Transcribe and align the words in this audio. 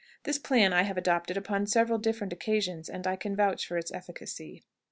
This 0.23 0.39
plan 0.39 0.73
I 0.73 0.81
have 0.81 0.97
adopted 0.97 1.37
upon 1.37 1.67
several 1.67 1.99
different 1.99 2.33
occasions, 2.33 2.89
and 2.89 3.05
I 3.05 3.15
can 3.15 3.35
vouch 3.35 3.67
for 3.67 3.77
its 3.77 3.93
efficacy. 3.93 4.63